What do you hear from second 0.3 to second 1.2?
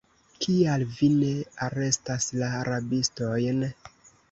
Kial vi